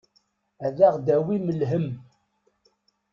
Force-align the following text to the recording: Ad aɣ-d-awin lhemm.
Ad 0.65 0.77
aɣ-d-awin 0.87 1.47
lhemm. 1.59 1.87